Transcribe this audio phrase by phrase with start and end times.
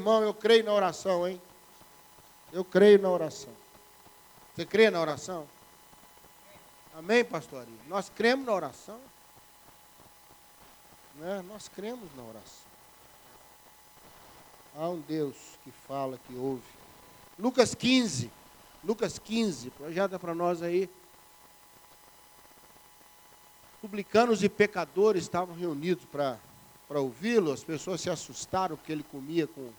[0.00, 1.40] irmão, eu creio na oração, hein?
[2.52, 3.52] Eu creio na oração.
[4.54, 5.46] Você crê na oração?
[6.94, 7.78] Amém, pastorinho?
[7.86, 8.98] Nós cremos na oração.
[11.16, 11.44] Né?
[11.46, 12.70] Nós cremos na oração.
[14.76, 16.62] Há um Deus que fala, que ouve.
[17.38, 18.30] Lucas 15.
[18.82, 20.88] Lucas 15, projeta para nós aí.
[23.82, 26.38] Publicanos e pecadores estavam reunidos para
[26.88, 27.52] ouvi-lo.
[27.52, 29.70] As pessoas se assustaram porque ele comia com,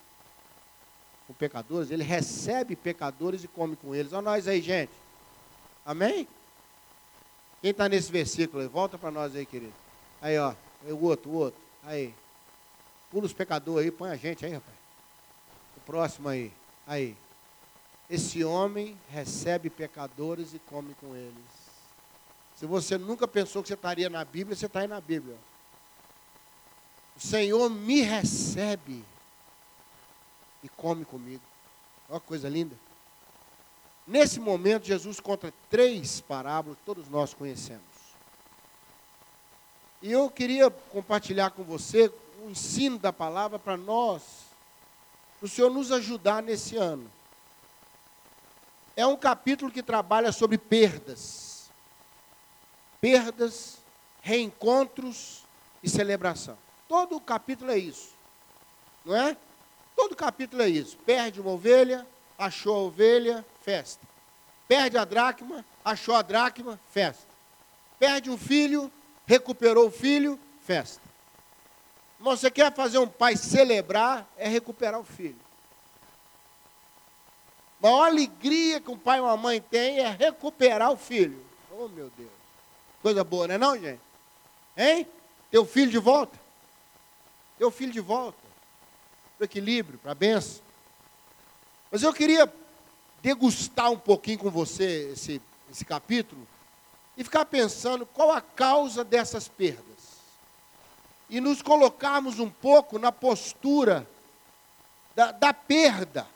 [1.31, 1.89] com pecadores.
[1.89, 4.11] Ele recebe pecadores e come com eles.
[4.13, 4.91] Olha nós aí, gente.
[5.85, 6.27] Amém?
[7.61, 8.67] Quem está nesse versículo aí?
[8.67, 9.73] Volta para nós aí, querido.
[10.21, 10.53] Aí, ó.
[10.83, 11.59] O outro, o outro.
[11.83, 12.13] Aí.
[13.09, 14.75] Pula os pecadores aí, põe a gente aí, rapaz.
[15.77, 16.51] O próximo aí.
[16.85, 17.15] Aí.
[18.09, 21.61] Esse homem recebe pecadores e come com eles.
[22.57, 25.37] Se você nunca pensou que você estaria na Bíblia, você está aí na Bíblia.
[27.15, 29.03] O Senhor me recebe
[30.63, 31.43] e come comigo.
[32.09, 32.75] Olha que coisa linda.
[34.05, 37.81] Nesse momento, Jesus conta três parábolas que todos nós conhecemos.
[40.01, 42.11] E eu queria compartilhar com você
[42.43, 44.23] o ensino da palavra para nós,
[45.39, 47.09] para o Senhor nos ajudar nesse ano.
[48.95, 51.51] É um capítulo que trabalha sobre perdas
[53.01, 53.79] perdas,
[54.21, 55.43] reencontros
[55.81, 56.55] e celebração.
[56.87, 58.11] Todo o capítulo é isso.
[59.03, 59.35] Não é?
[60.01, 60.97] Todo capítulo é isso.
[61.05, 64.03] Perde uma ovelha, achou a ovelha, festa.
[64.67, 67.27] Perde a dracma, achou a dracma, festa.
[67.99, 68.91] Perde um filho,
[69.27, 70.99] recuperou o filho, festa.
[72.19, 75.37] Você quer fazer um pai celebrar, é recuperar o filho.
[77.79, 81.45] A maior alegria que um pai e uma mãe têm é recuperar o filho.
[81.69, 82.31] Oh, meu Deus.
[83.03, 84.01] Coisa boa, não é não, gente?
[84.75, 85.05] Hein?
[85.51, 86.39] Teu filho de volta.
[87.59, 88.40] Teu filho de volta.
[89.41, 90.61] Para o equilíbrio, para a benção.
[91.89, 92.47] Mas eu queria
[93.23, 96.47] degustar um pouquinho com você esse, esse capítulo
[97.17, 100.19] e ficar pensando qual a causa dessas perdas.
[101.27, 104.07] E nos colocarmos um pouco na postura
[105.15, 106.27] da, da perda.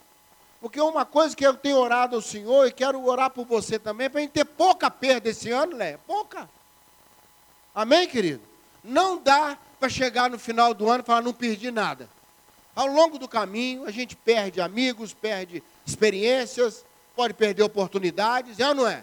[0.60, 4.10] Porque uma coisa que eu tenho orado ao Senhor e quero orar por você também,
[4.10, 6.50] para a gente ter pouca perda esse ano, Léa, pouca.
[7.72, 8.42] Amém, querido?
[8.82, 12.15] Não dá para chegar no final do ano e falar, não perdi nada.
[12.76, 16.84] Ao longo do caminho, a gente perde amigos, perde experiências,
[17.16, 19.02] pode perder oportunidades, é ou não é?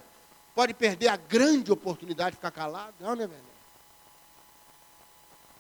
[0.54, 3.54] Pode perder a grande oportunidade de ficar calado, é ou não é verdade?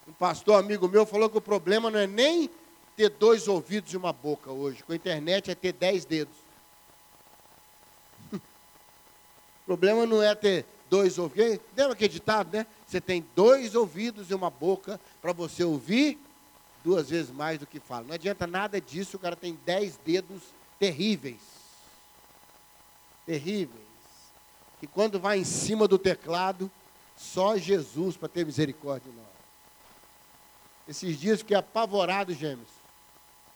[0.07, 2.51] Um pastor amigo meu falou que o problema não é nem
[2.95, 4.83] ter dois ouvidos e uma boca hoje.
[4.83, 6.35] Com a internet é ter dez dedos.
[8.31, 8.39] o
[9.65, 11.65] problema não é ter dois ouvidos.
[11.75, 12.67] Lembra que é ditado, né?
[12.85, 16.19] Você tem dois ouvidos e uma boca para você ouvir
[16.83, 18.05] duas vezes mais do que fala.
[18.05, 20.41] Não adianta nada disso, o cara tem dez dedos
[20.79, 21.41] terríveis.
[23.25, 23.81] Terríveis.
[24.79, 26.69] Que quando vai em cima do teclado,
[27.15, 29.27] só Jesus para ter misericórdia de nós.
[30.87, 32.69] Esses dias fiquei apavorado, gêmeos.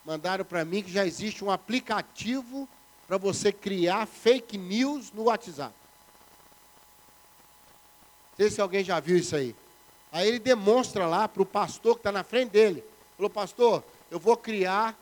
[0.05, 2.67] Mandaram para mim que já existe um aplicativo
[3.05, 5.73] para você criar fake news no WhatsApp
[8.37, 9.55] sei se alguém já viu isso aí.
[10.11, 12.83] Aí ele demonstra lá para o pastor que está na frente dele.
[13.17, 14.95] Falou, pastor, eu vou criar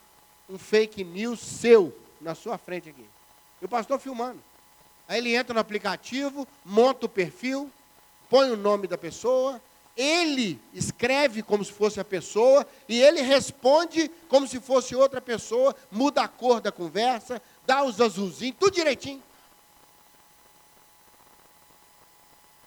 [0.49, 3.05] um fake news seu na sua frente aqui.
[3.61, 4.41] E o pastor filmando.
[5.07, 7.69] Aí ele entra no aplicativo, monta o perfil,
[8.29, 9.61] põe o nome da pessoa,
[9.95, 15.75] ele escreve como se fosse a pessoa e ele responde como se fosse outra pessoa,
[15.91, 19.21] muda a cor da conversa, dá os azulzinhos, tudo direitinho.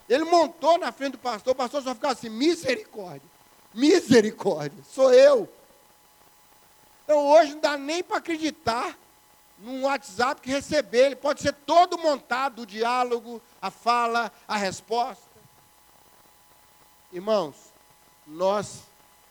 [0.08, 3.28] Ele montou na frente do pastor, o pastor só ficava assim: misericórdia,
[3.74, 5.48] misericórdia, sou eu.
[7.04, 8.96] Então hoje não dá nem para acreditar
[9.58, 15.24] num WhatsApp que receber, ele pode ser todo montado, o diálogo, a fala, a resposta.
[17.12, 17.56] Irmãos,
[18.26, 18.82] nós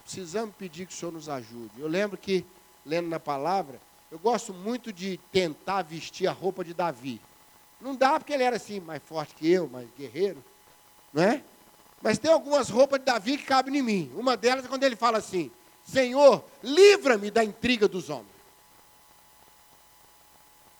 [0.04, 1.80] precisamos pedir que o Senhor nos ajude.
[1.80, 2.46] Eu lembro que,
[2.86, 3.80] lendo na palavra,
[4.12, 7.22] eu gosto muito de tentar vestir a roupa de Davi.
[7.80, 10.44] Não dá porque ele era assim, mais forte que eu, mais guerreiro
[11.14, 11.42] não é?
[12.02, 14.12] Mas tem algumas roupas de Davi que cabem em mim.
[14.16, 15.52] Uma delas é quando ele fala assim:
[15.86, 18.38] Senhor, livra-me da intriga dos homens.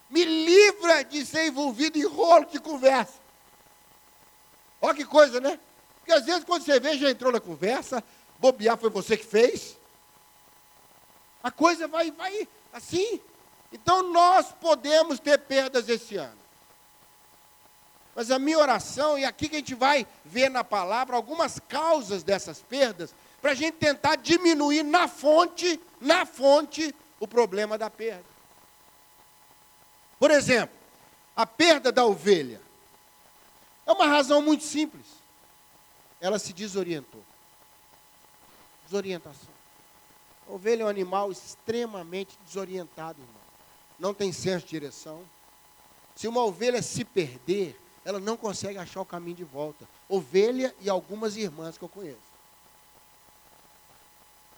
[0.10, 3.16] Me livra de ser envolvido em rolo de conversa.
[4.82, 5.60] Olha que coisa, né?
[6.00, 8.04] Porque às vezes quando você vê, já entrou na conversa,
[8.40, 9.76] bobear foi você que fez.
[11.44, 13.20] A coisa vai, vai assim.
[13.72, 16.38] Então nós podemos ter perdas esse ano.
[18.18, 22.24] Mas a minha oração, e aqui que a gente vai ver na palavra algumas causas
[22.24, 28.26] dessas perdas, para a gente tentar diminuir na fonte, na fonte, o problema da perda.
[30.18, 30.76] Por exemplo,
[31.36, 32.60] a perda da ovelha
[33.86, 35.06] é uma razão muito simples.
[36.20, 37.24] Ela se desorientou.
[38.86, 39.54] Desorientação.
[40.50, 43.42] A ovelha é um animal extremamente desorientado, irmão.
[44.00, 45.22] Não tem senso de direção.
[46.16, 49.86] Se uma ovelha se perder, ela não consegue achar o caminho de volta.
[50.08, 52.18] Ovelha e algumas irmãs que eu conheço.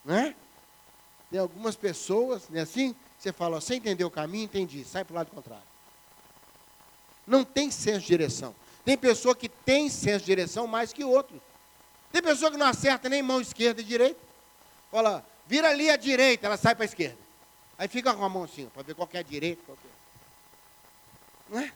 [0.06, 0.36] Não é?
[1.32, 2.96] Tem algumas pessoas, não é assim?
[3.18, 4.44] Você fala, você entendeu o caminho?
[4.44, 4.86] Entendi.
[4.86, 5.64] Sai para o lado contrário.
[7.26, 8.54] Não tem senso de direção.
[8.86, 11.42] Tem pessoa que tem senso de direção mais que outros.
[12.12, 14.20] Tem pessoa que não acerta nem mão esquerda e direita.
[14.92, 17.18] Fala, vira ali à direita, ela sai para a esquerda.
[17.80, 19.90] Aí fica com a mão assim, para ver qual é a direita, qual é.
[21.52, 21.74] Não é?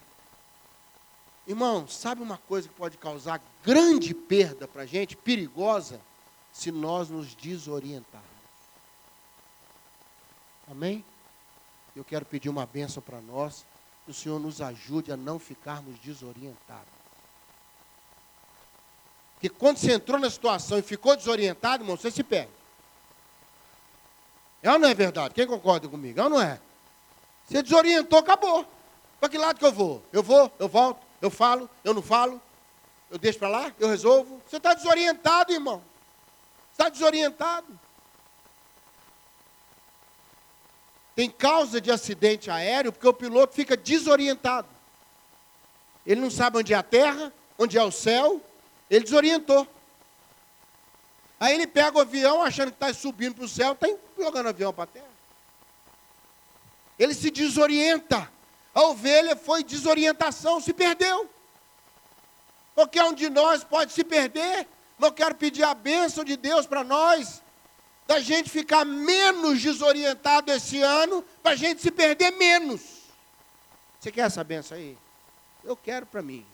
[1.45, 5.99] Irmão, sabe uma coisa que pode causar grande perda para a gente, perigosa,
[6.53, 8.29] se nós nos desorientarmos.
[10.69, 11.03] Amém?
[11.95, 13.65] Eu quero pedir uma bênção para nós,
[14.05, 16.93] que o Senhor nos ajude a não ficarmos desorientados.
[19.33, 22.51] Porque quando você entrou na situação e ficou desorientado, irmão, você se perde.
[24.61, 25.33] É ou não é verdade?
[25.33, 26.17] Quem concorda comigo?
[26.17, 26.61] É ou não é?
[27.45, 28.65] Você desorientou, acabou.
[29.19, 30.01] Para que lado que eu vou?
[30.13, 32.41] Eu vou, eu volto, eu falo, eu não falo,
[33.09, 34.41] eu deixo para lá, eu resolvo.
[34.45, 35.81] Você está desorientado, irmão.
[36.73, 37.79] Está desorientado.
[41.15, 44.67] Tem causa de acidente aéreo porque o piloto fica desorientado.
[46.05, 48.41] Ele não sabe onde é a terra, onde é o céu,
[48.89, 49.65] ele desorientou.
[51.39, 53.87] Aí ele pega o avião achando que está subindo para o céu, está
[54.17, 55.13] jogando o avião para a terra.
[56.99, 58.29] Ele se desorienta.
[58.73, 61.29] A ovelha foi desorientação, se perdeu.
[62.73, 64.67] Qualquer um de nós pode se perder.
[64.97, 67.41] Não quero pedir a bênção de Deus para nós,
[68.07, 72.81] da gente ficar menos desorientado esse ano, para a gente se perder menos.
[73.99, 74.97] Você quer essa bênção aí?
[75.63, 76.45] Eu quero para mim.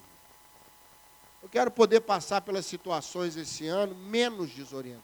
[1.42, 5.04] Eu quero poder passar pelas situações esse ano menos desorientado.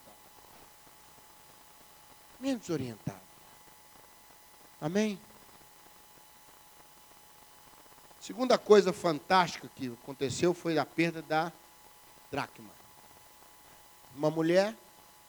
[2.39, 3.21] Menos desorientado.
[4.81, 5.19] Amém?
[8.25, 11.51] Segunda coisa fantástica que aconteceu foi a perda da
[12.31, 12.71] dracma.
[14.15, 14.75] Uma mulher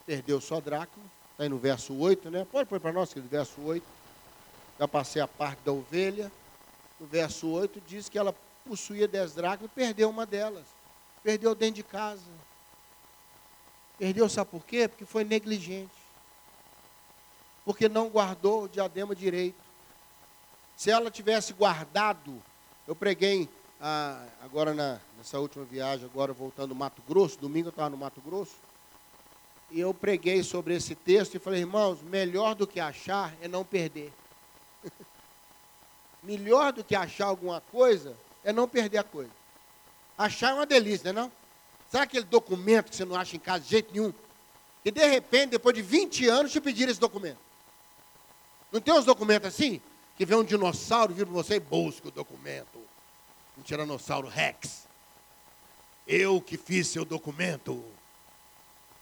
[0.06, 2.46] perdeu sua dracma, está aí no verso 8, né?
[2.50, 3.84] Pode pôr para nós, aquele verso 8.
[4.80, 6.32] Já passei a parte da ovelha.
[6.98, 8.34] No verso 8 diz que ela
[8.66, 10.64] possuía dez dracmas e perdeu uma delas.
[11.22, 12.32] Perdeu dentro de casa.
[13.98, 14.88] Perdeu, sabe por quê?
[14.88, 15.92] Porque foi negligente.
[17.62, 19.60] Porque não guardou o diadema direito.
[20.74, 22.42] Se ela tivesse guardado
[22.86, 23.48] eu preguei
[23.80, 27.96] ah, agora na, nessa última viagem, agora voltando do Mato Grosso, domingo eu estava no
[27.96, 28.56] Mato Grosso,
[29.70, 33.64] e eu preguei sobre esse texto e falei, irmãos, melhor do que achar é não
[33.64, 34.12] perder.
[36.22, 39.30] melhor do que achar alguma coisa é não perder a coisa.
[40.16, 41.30] Achar é uma delícia, não é?
[41.90, 44.12] Sabe aquele documento que você não acha em casa de jeito nenhum?
[44.84, 47.38] E de repente, depois de 20 anos, te pediram esse documento.
[48.70, 49.80] Não tem uns documentos assim?
[50.16, 52.80] Que vê um dinossauro vir para você e busca o documento.
[53.58, 54.86] Um tiranossauro Rex.
[56.06, 57.84] Eu que fiz seu documento.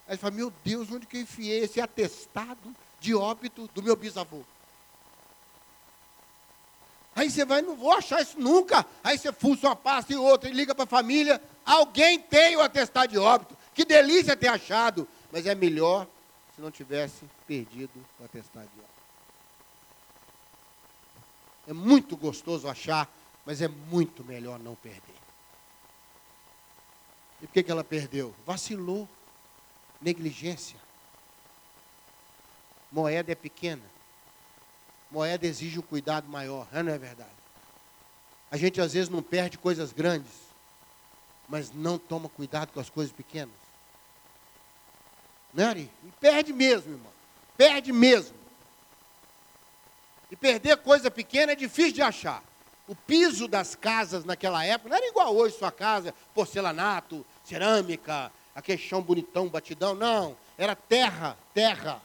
[0.07, 3.97] Aí ele fala, meu Deus, onde que eu enfiei esse atestado de óbito do meu
[3.97, 4.43] bisavô?
[7.17, 8.85] Aí você vai, não vou achar isso nunca.
[9.03, 11.41] Aí você fuça uma pasta e outra e liga para a família.
[11.65, 13.57] Alguém tem o atestado de óbito.
[13.73, 15.07] Que delícia ter achado.
[15.31, 16.09] Mas é melhor
[16.55, 19.04] se não tivesse perdido o atestado de óbito.
[21.67, 23.09] É muito gostoso achar,
[23.45, 25.15] mas é muito melhor não perder.
[27.41, 28.35] E por que, que ela perdeu?
[28.47, 29.09] Vacilou.
[30.01, 30.79] Negligência.
[32.93, 33.83] Moeda é pequena.
[35.11, 37.31] Moeda exige um cuidado maior, não é verdade?
[38.51, 40.33] A gente às vezes não perde coisas grandes,
[41.49, 43.55] mas não toma cuidado com as coisas pequenas.
[45.53, 45.91] Não é, Ari?
[46.05, 47.13] E perde mesmo, irmão.
[47.57, 48.37] Perde mesmo.
[50.35, 52.43] E perder coisa pequena é difícil de achar.
[52.89, 58.77] O piso das casas naquela época não era igual hoje, sua casa, porcelanato, cerâmica, aquele
[58.77, 59.95] chão bonitão, batidão.
[59.95, 62.03] Não, era terra, terra.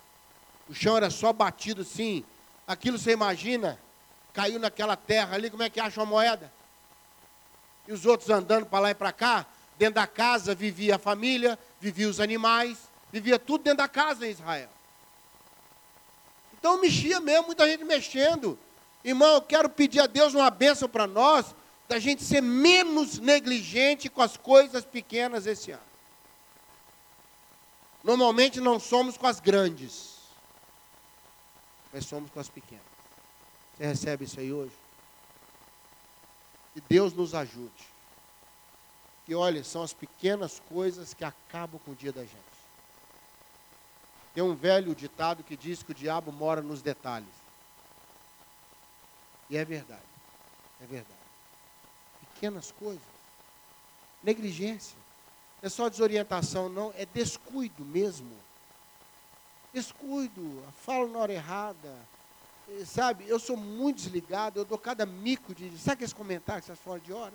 [0.70, 2.24] O chão era só batido assim.
[2.68, 3.80] Aquilo você imagina,
[4.32, 6.54] caiu naquela terra ali, como é que acha uma moeda?
[7.88, 9.44] E os outros andando para lá e para cá,
[9.76, 12.78] dentro da casa vivia a família, vivia os animais,
[13.12, 14.70] vivia tudo dentro da casa em Israel.
[16.60, 18.60] Então mexia mesmo, muita gente mexendo.
[19.04, 21.56] Irmão, eu quero pedir a Deus uma bênção para nós,
[21.88, 25.90] da gente ser menos negligente com as coisas pequenas esse ano.
[28.04, 30.18] Normalmente não somos com as grandes.
[31.92, 32.84] mas somos com as pequenas.
[33.76, 34.76] Você recebe isso aí hoje?
[36.74, 37.88] Que Deus nos ajude.
[39.26, 42.59] Que olha, são as pequenas coisas que acabam com o dia da gente.
[44.40, 47.28] Tem um velho ditado que diz que o diabo mora nos detalhes.
[49.50, 50.02] E é verdade.
[50.82, 51.20] É verdade.
[52.22, 53.04] Pequenas coisas.
[54.24, 54.98] Negligência.
[55.62, 56.94] É só desorientação, não.
[56.96, 58.32] É descuido mesmo.
[59.74, 60.64] Descuido.
[60.86, 61.94] Falo na hora errada.
[62.86, 64.58] Sabe, eu sou muito desligado.
[64.58, 65.78] Eu dou cada mico de.
[65.78, 67.34] Sabe aqueles comentários que você fora de hora?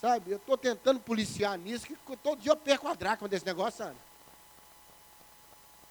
[0.00, 3.84] Sabe, eu estou tentando policiar nisso, que todo dia eu perco a dracma desse negócio,
[3.84, 3.96] sabe?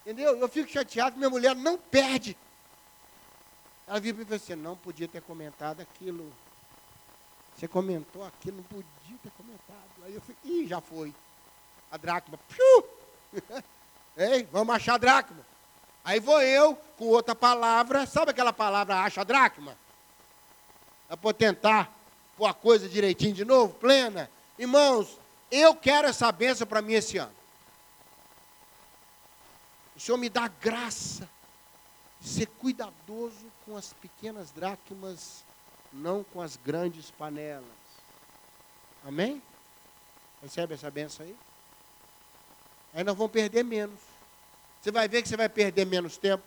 [0.05, 0.37] Entendeu?
[0.37, 2.37] Eu fico chateado minha mulher não perde.
[3.87, 6.31] Ela viu para mim assim, não podia ter comentado aquilo.
[7.55, 10.03] Você comentou aquilo, não podia ter comentado.
[10.03, 11.13] Aí eu falei, ih, já foi.
[11.91, 12.37] A dracma.
[12.49, 12.85] Piu!
[14.17, 15.45] Ei, vamos achar a dracma.
[16.03, 19.77] Aí vou eu com outra palavra, sabe aquela palavra acha a dracma?
[21.09, 21.93] É para tentar
[22.35, 24.29] pôr a coisa direitinho de novo, plena.
[24.59, 25.17] Irmãos,
[25.49, 27.31] eu quero essa benção para mim esse ano.
[29.95, 31.29] O Senhor me dá graça
[32.19, 35.43] de ser cuidadoso com as pequenas dracmas,
[35.91, 37.65] não com as grandes panelas.
[39.05, 39.41] Amém?
[40.41, 41.35] Recebe essa benção aí?
[42.93, 43.99] Aí nós vamos perder menos.
[44.81, 46.43] Você vai ver que você vai perder menos tempo,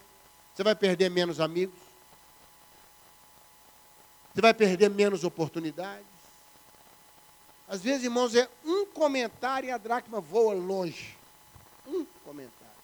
[0.55, 1.79] você vai perder menos amigos,
[4.35, 6.07] você vai perder menos oportunidades.
[7.69, 11.17] Às vezes, irmãos, é um comentário e a dracma voa longe.
[11.87, 12.76] Um comentário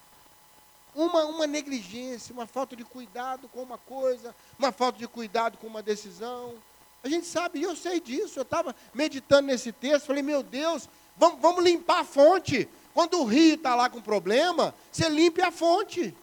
[0.95, 5.67] uma, uma negligência, uma falta de cuidado com uma coisa, uma falta de cuidado com
[5.67, 6.55] uma decisão.
[7.03, 8.39] A gente sabe, e eu sei disso.
[8.39, 12.69] Eu estava meditando nesse texto, falei, meu Deus, vamos, vamos limpar a fonte.
[12.95, 16.15] Quando o rio está lá com problema, você limpe a fonte.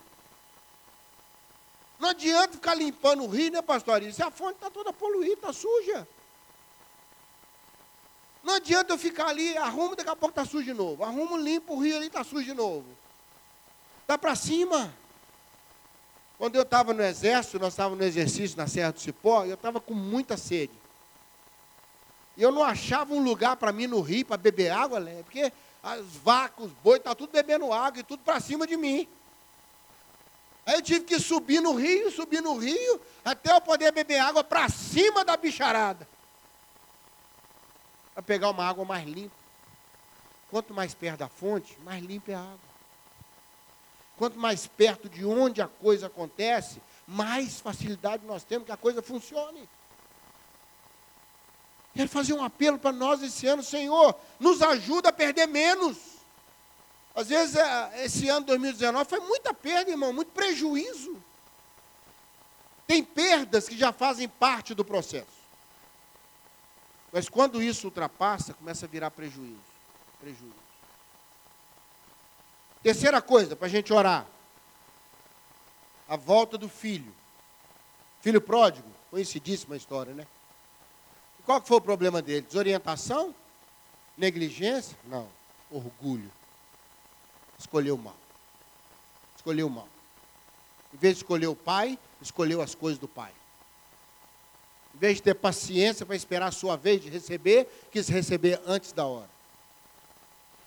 [1.99, 4.01] Não adianta ficar limpando o rio, né, pastor?
[4.13, 6.07] Se a fonte está toda poluída, está suja.
[8.41, 11.03] Não adianta eu ficar ali, arrumo, daqui a pouco está sujo de novo.
[11.03, 12.85] Arrumo, limpo o rio ali, está sujo de novo.
[14.09, 14.91] Dá para cima.
[16.35, 19.79] Quando eu estava no exército, nós estávamos no exercício na Serra do Cipó, eu estava
[19.79, 20.73] com muita sede.
[22.35, 25.21] E eu não achava um lugar para mim no rio para beber água, né?
[25.21, 29.07] porque as vacas, os bois, estavam tudo bebendo água e tudo para cima de mim.
[30.65, 34.43] Aí eu tive que subir no rio, subir no rio, até eu poder beber água
[34.43, 36.09] para cima da bicharada.
[38.15, 39.35] Para pegar uma água mais limpa.
[40.49, 42.68] Quanto mais perto da fonte, mais limpa é a água.
[44.19, 49.01] Quanto mais perto de onde a coisa acontece, mais facilidade nós temos que a coisa
[49.01, 49.67] funcione.
[51.93, 55.95] Quero fazer um apelo para nós esse ano, Senhor, nos ajuda a perder menos.
[57.15, 61.15] Às vezes, é, esse ano 2019 foi muita perda, irmão, muito prejuízo.
[62.85, 65.39] Tem perdas que já fazem parte do processo.
[67.09, 69.61] Mas quando isso ultrapassa, começa a virar prejuízo.
[70.19, 70.68] Prejuízo.
[72.81, 74.25] Terceira coisa, para a gente orar.
[76.07, 77.13] A volta do filho.
[78.21, 80.27] Filho pródigo, conhecidíssima história, né?
[81.39, 82.41] E qual foi o problema dele?
[82.41, 83.33] Desorientação?
[84.17, 84.98] Negligência?
[85.05, 85.27] Não.
[85.71, 86.31] Orgulho.
[87.57, 88.15] Escolheu mal.
[89.36, 89.88] Escolheu mal.
[90.93, 93.31] Em vez de escolher o pai, escolheu as coisas do pai.
[94.95, 98.91] Em vez de ter paciência para esperar a sua vez de receber, quis receber antes
[98.91, 99.29] da hora.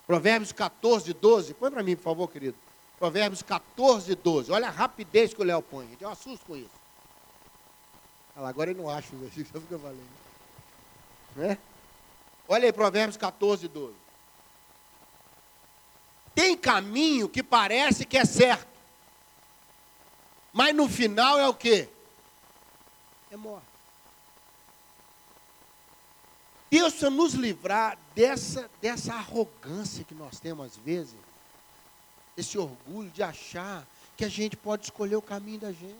[0.06, 1.54] Provérbios 14, 12.
[1.54, 2.56] Põe para mim, por favor, querido.
[2.98, 4.52] Provérbios 14, 12.
[4.52, 5.96] Olha a rapidez que o Léo põe.
[6.00, 6.82] Eu assusto com isso.
[8.36, 10.00] Agora ele não acha o versículo eu falei.
[11.36, 11.58] Né?
[12.48, 13.94] Olha aí, Provérbios 14, 12.
[16.34, 18.66] Tem caminho que parece que é certo.
[20.52, 21.88] Mas no final é o quê?
[23.30, 23.66] É morte.
[26.70, 31.14] Deus precisa nos livrar dessa, dessa arrogância que nós temos às vezes,
[32.36, 35.96] esse orgulho de achar que a gente pode escolher o caminho da gente,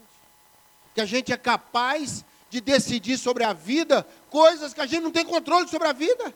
[0.95, 5.11] que a gente é capaz de decidir sobre a vida coisas que a gente não
[5.11, 6.35] tem controle sobre a vida.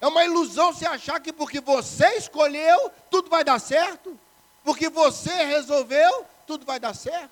[0.00, 4.18] É uma ilusão você achar que porque você escolheu, tudo vai dar certo,
[4.62, 7.30] porque você resolveu, tudo vai dar certo.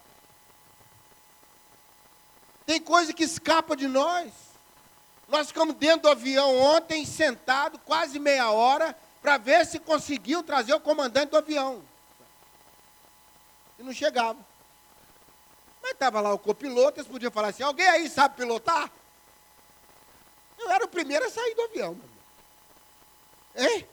[2.67, 4.33] Tem coisa que escapa de nós.
[5.29, 10.75] Nós ficamos dentro do avião ontem, sentado quase meia hora, para ver se conseguiu trazer
[10.75, 11.83] o comandante do avião.
[13.79, 14.39] E não chegava.
[15.83, 18.91] Mas estava lá o copiloto, eles podiam falar assim: alguém aí sabe pilotar?
[20.59, 21.99] Eu era o primeiro a sair do avião.
[23.57, 23.87] Hein?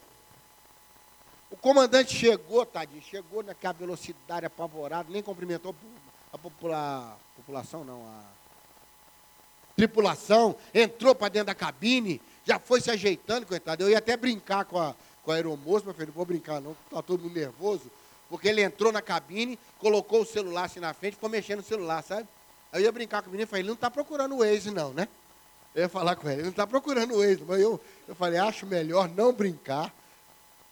[1.50, 5.76] O comandante chegou, tadinho, chegou naquela velocidade apavorada, nem cumprimentou
[6.32, 8.41] a popula, população, não, a
[9.76, 13.84] tripulação, entrou para dentro da cabine, já foi se ajeitando, coitado.
[13.84, 16.76] Eu ia até brincar com a, com a aeromoça, mas falei, não vou brincar não,
[16.86, 17.84] está todo mundo nervoso,
[18.30, 22.02] porque ele entrou na cabine, colocou o celular assim na frente, ficou mexendo no celular,
[22.04, 22.28] sabe?
[22.72, 24.72] Aí eu ia brincar com o menino e falei, ele não está procurando o Waze
[24.72, 25.08] não, né?
[25.76, 28.40] Eu ia falar com ele, ele não está procurando o Waze, mas eu, eu falei,
[28.40, 29.94] acho melhor não brincar.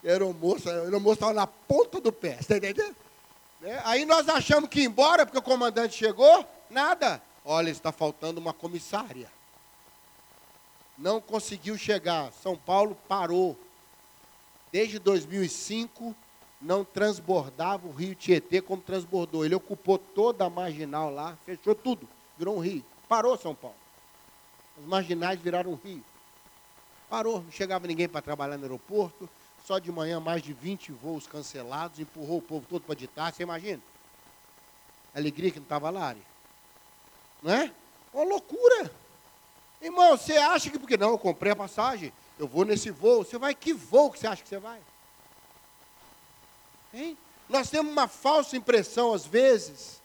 [0.03, 2.95] A aeromoça, a aeromoça estava na ponta do pé, está entendendo?
[3.59, 3.81] Né?
[3.83, 7.21] Aí nós achamos que ia embora, porque o comandante chegou, nada.
[7.51, 9.27] Olha, está faltando uma comissária.
[10.95, 12.31] Não conseguiu chegar.
[12.31, 13.57] São Paulo parou.
[14.71, 16.15] Desde 2005
[16.61, 19.43] não transbordava o rio Tietê como transbordou.
[19.43, 22.85] Ele ocupou toda a marginal lá, fechou tudo, virou um rio.
[23.07, 23.75] Parou São Paulo.
[24.77, 26.05] As marginais viraram um rio.
[27.09, 29.27] Parou, não chegava ninguém para trabalhar no aeroporto.
[29.65, 33.41] Só de manhã mais de 20 voos cancelados, empurrou o povo todo para ditar, você
[33.41, 33.81] imagina?
[35.15, 36.29] Alegria que não estava lá, Ari.
[37.41, 37.71] Não é?
[38.13, 38.91] Uma loucura.
[39.81, 43.23] Irmão, você acha que porque não, eu comprei a passagem, eu vou nesse voo.
[43.23, 44.79] Você vai que voo que você acha que você vai?
[46.93, 47.17] Hein?
[47.47, 50.01] Nós temos uma falsa impressão, às vezes,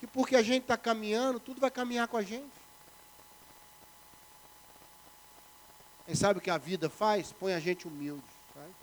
[0.00, 2.52] que porque a gente está caminhando, tudo vai caminhar com a gente.
[6.08, 7.32] E sabe o que a vida faz?
[7.32, 8.22] Põe a gente humilde,
[8.54, 8.74] sabe?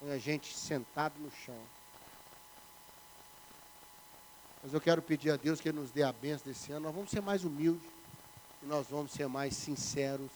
[0.00, 1.58] Põe a gente sentado no chão.
[4.62, 6.86] Mas eu quero pedir a Deus que Ele nos dê a benção desse ano.
[6.86, 7.88] Nós vamos ser mais humildes.
[8.62, 10.30] E nós vamos ser mais sinceros.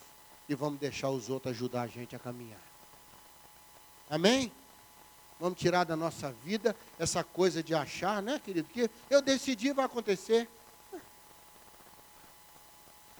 [0.49, 2.61] E vamos deixar os outros ajudar a gente a caminhar.
[4.09, 4.53] Amém?
[5.41, 8.69] Vamos tirar da nossa vida essa coisa de achar, né, querido?
[8.69, 10.49] Que eu decidi vai acontecer.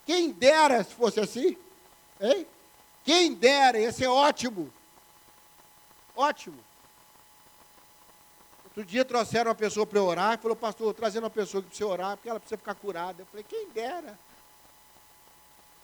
[0.07, 1.57] Quem dera se fosse assim.
[2.21, 2.47] Hein?
[3.05, 4.73] Quem dera, ia ser ótimo.
[6.15, 6.59] Ótimo.
[8.75, 11.85] Outro dia trouxeram uma pessoa para orar, e falou, pastor, trazendo uma pessoa para você
[11.85, 13.21] orar, porque ela precisa ficar curada.
[13.21, 14.19] Eu falei, quem dera.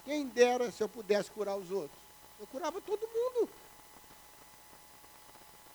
[0.06, 2.00] Quem dera se eu pudesse curar os outros.
[2.40, 3.50] Eu curava todo mundo.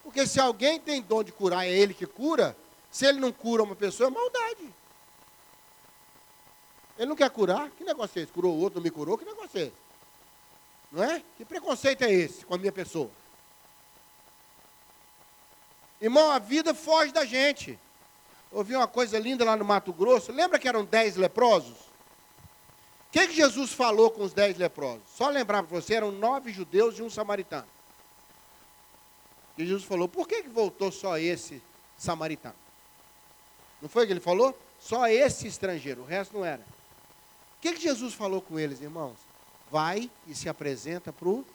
[0.01, 2.57] Porque se alguém tem dom de curar, é ele que cura.
[2.89, 4.73] Se ele não cura uma pessoa, é maldade.
[6.97, 7.69] Ele não quer curar?
[7.71, 8.31] Que negócio é esse?
[8.31, 9.19] Curou o outro, não me curou?
[9.19, 9.73] Que negócio é esse?
[10.91, 11.23] Não é?
[11.37, 13.11] Que preconceito é esse com a minha pessoa?
[16.03, 17.79] Irmão, a vida foge da gente.
[18.51, 20.33] Ouvi uma coisa linda lá no Mato Grosso.
[20.33, 21.77] Lembra que eram dez leprosos?
[21.77, 25.03] O que, que Jesus falou com os dez leprosos?
[25.15, 27.65] Só lembrar para você, eram nove judeus e um samaritano.
[29.57, 31.63] E Jesus falou, por que, que voltou só esse
[31.97, 32.55] samaritano?
[33.81, 34.59] Não foi o que ele falou?
[34.81, 36.63] Só esse estrangeiro, o resto não era.
[37.57, 39.15] O que, que Jesus falou com eles, irmãos?
[39.71, 41.45] Vai e se apresenta para o...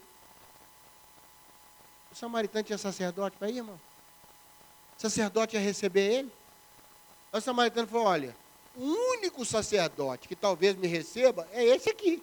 [2.10, 3.78] O samaritano tinha sacerdote para ir, irmão?
[4.98, 6.32] Sacerdote ia receber ele.
[7.32, 8.36] O samaritano falou: Olha,
[8.74, 12.22] o único sacerdote que talvez me receba é esse aqui.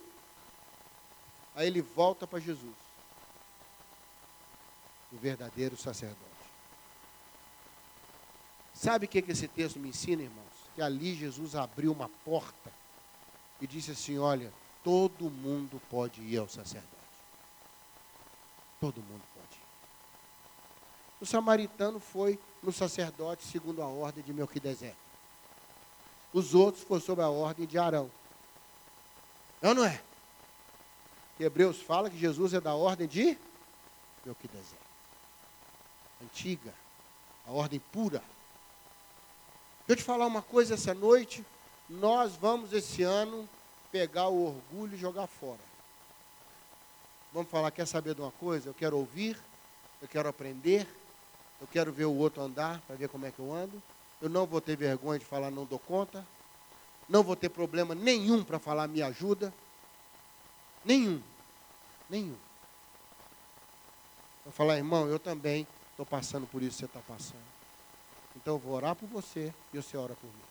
[1.55, 2.75] Aí ele volta para Jesus,
[5.11, 6.19] o verdadeiro sacerdote.
[8.73, 10.43] Sabe o que, que esse texto me ensina, irmãos?
[10.75, 12.71] Que ali Jesus abriu uma porta
[13.61, 14.51] e disse assim: Olha,
[14.83, 16.91] todo mundo pode ir ao sacerdote.
[18.81, 19.64] Todo mundo pode ir.
[21.19, 24.95] O samaritano foi no sacerdote segundo a ordem de Melquisedeque.
[26.33, 28.11] Os outros foram sob a ordem de Arão.
[29.61, 30.01] Não, não é?
[31.39, 33.37] Hebreus fala que Jesus é da ordem de
[34.25, 34.85] Melquisedeque.
[36.23, 36.73] Antiga,
[37.47, 38.21] a ordem pura.
[39.87, 41.45] Deixa eu te falar uma coisa essa noite.
[41.89, 43.47] Nós vamos esse ano
[43.91, 45.59] pegar o orgulho e jogar fora.
[47.31, 48.69] Vamos falar, quer saber de uma coisa?
[48.69, 49.37] Eu quero ouvir,
[50.01, 50.87] eu quero aprender,
[51.61, 53.81] eu quero ver o outro andar para ver como é que eu ando.
[54.21, 56.25] Eu não vou ter vergonha de falar não dou conta.
[57.07, 59.53] Não vou ter problema nenhum para falar me ajuda.
[60.83, 61.21] Nenhum.
[62.09, 62.35] Nenhum.
[64.43, 67.55] Vou falar, irmão, eu também estou passando por isso que você está passando.
[68.35, 70.43] Então eu vou orar por você e você ora por mim.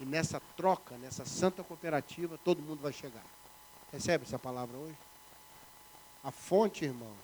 [0.00, 3.24] E nessa troca, nessa santa cooperativa, todo mundo vai chegar.
[3.92, 4.96] Recebe essa palavra hoje?
[6.22, 7.16] A fonte, irmãos,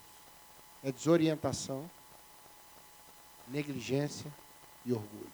[0.83, 1.89] é desorientação
[3.47, 4.31] negligência
[4.85, 5.31] e orgulho.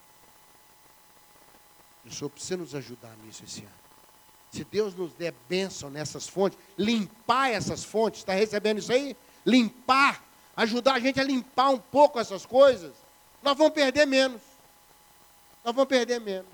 [2.06, 3.82] o Senhor precisa nos ajudar nisso esse ano.
[4.52, 9.16] Se Deus nos der bênção nessas fontes, limpar essas fontes, está recebendo isso aí?
[9.46, 10.22] Limpar,
[10.56, 12.94] ajudar a gente a limpar um pouco essas coisas,
[13.42, 14.42] nós vamos perder menos.
[15.64, 16.52] Nós vamos perder menos.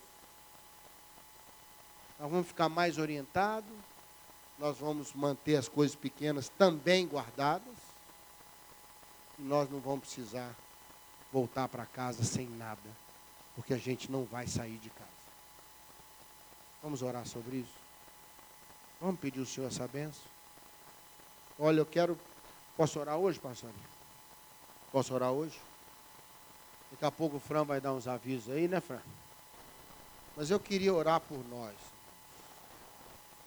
[2.19, 3.69] Nós vamos ficar mais orientados,
[4.57, 7.75] nós vamos manter as coisas pequenas também guardadas.
[9.37, 10.55] E nós não vamos precisar
[11.37, 12.89] voltar para casa sem nada,
[13.55, 15.07] porque a gente não vai sair de casa.
[16.81, 17.77] Vamos orar sobre isso?
[18.99, 20.25] Vamos pedir o Senhor essa benção?
[21.59, 22.17] Olha, eu quero.
[22.75, 23.69] Posso orar hoje, pastor?
[24.91, 25.59] Posso orar hoje?
[26.89, 29.01] Daqui a pouco o Fran vai dar uns avisos aí, né, Fran?
[30.35, 31.75] Mas eu queria orar por nós.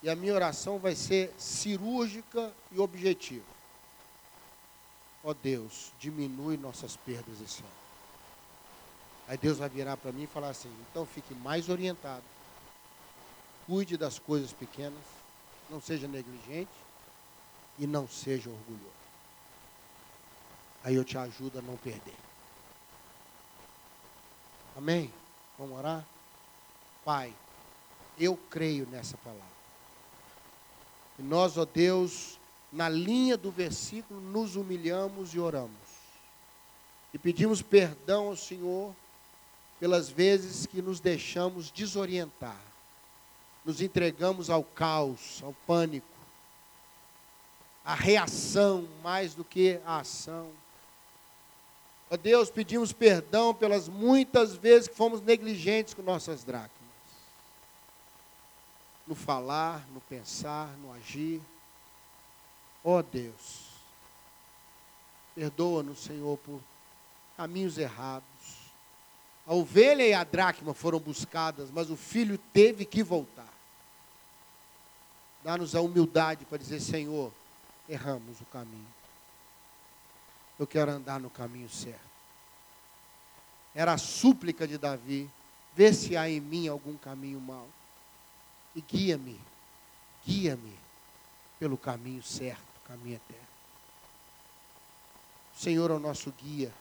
[0.01, 3.45] E a minha oração vai ser cirúrgica e objetiva.
[5.25, 7.80] Ó oh Deus, diminui nossas perdas esse ano.
[9.31, 12.25] Aí Deus vai virar para mim e falar assim: então fique mais orientado.
[13.65, 14.99] Cuide das coisas pequenas.
[15.71, 16.73] Não seja negligente.
[17.79, 18.91] E não seja orgulhoso.
[20.83, 22.17] Aí eu te ajudo a não perder.
[24.77, 25.15] Amém?
[25.57, 26.05] Vamos orar?
[27.05, 27.33] Pai,
[28.19, 29.45] eu creio nessa palavra.
[31.21, 32.37] E nós, ó Deus,
[32.73, 35.71] na linha do versículo, nos humilhamos e oramos.
[37.15, 38.93] E pedimos perdão ao Senhor
[39.81, 42.61] pelas vezes que nos deixamos desorientar,
[43.65, 46.07] nos entregamos ao caos, ao pânico,
[47.83, 50.51] à reação mais do que à ação.
[52.11, 56.71] Ó Deus, pedimos perdão pelas muitas vezes que fomos negligentes com nossas dracmas.
[59.07, 61.41] No falar, no pensar, no agir.
[62.85, 63.71] Ó Deus,
[65.35, 66.61] perdoa-nos, Senhor, por
[67.37, 68.30] caminhos errados.
[69.51, 73.53] A ovelha e a dracma foram buscadas, mas o filho teve que voltar.
[75.43, 77.33] Dá-nos a humildade para dizer, Senhor,
[77.89, 78.87] erramos o caminho.
[80.57, 81.99] Eu quero andar no caminho certo.
[83.75, 85.29] Era a súplica de Davi:
[85.75, 87.67] vê se há em mim algum caminho mau.
[88.77, 89.41] E guia-me,
[90.25, 90.79] guia-me
[91.59, 93.49] pelo caminho certo, caminho eterno.
[95.57, 96.73] O Senhor é o nosso guia.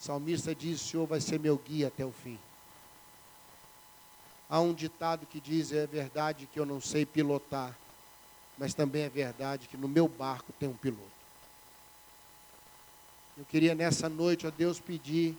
[0.00, 2.38] O salmista diz: O Senhor vai ser meu guia até o fim.
[4.48, 7.76] Há um ditado que diz: é verdade que eu não sei pilotar,
[8.56, 11.18] mas também é verdade que no meu barco tem um piloto.
[13.36, 15.36] Eu queria nessa noite, a Deus, pedir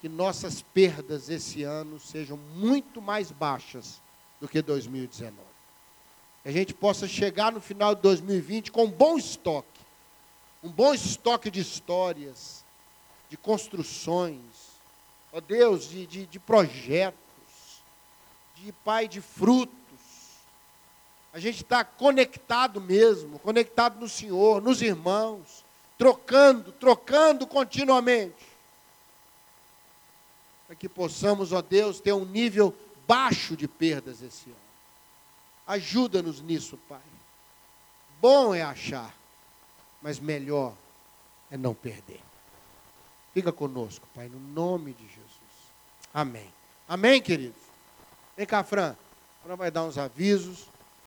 [0.00, 4.00] que nossas perdas esse ano sejam muito mais baixas
[4.40, 5.36] do que 2019.
[6.42, 9.80] Que a gente possa chegar no final de 2020 com um bom estoque,
[10.62, 12.61] um bom estoque de histórias,
[13.32, 14.42] de construções,
[15.32, 17.82] ó Deus, de, de, de projetos,
[18.56, 19.82] de pai de frutos
[21.32, 25.64] a gente está conectado mesmo, conectado no Senhor, nos irmãos,
[25.96, 28.46] trocando, trocando continuamente.
[30.66, 32.76] Para que possamos, ó Deus, ter um nível
[33.08, 34.56] baixo de perdas esse ano.
[35.66, 37.00] Ajuda-nos nisso, Pai.
[38.20, 39.14] Bom é achar,
[40.02, 40.74] mas melhor
[41.50, 42.20] é não perder.
[43.32, 45.22] Fica conosco, Pai, no nome de Jesus.
[46.12, 46.52] Amém.
[46.88, 47.60] Amém, queridos?
[48.36, 48.94] Vem cá, Fran.
[49.42, 50.66] Fran vai dar uns avisos.